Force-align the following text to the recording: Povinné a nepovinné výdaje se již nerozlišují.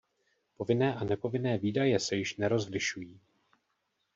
Povinné 0.57 0.95
a 0.95 1.03
nepovinné 1.03 1.57
výdaje 1.57 1.99
se 1.99 2.15
již 2.15 2.37
nerozlišují. 2.37 3.19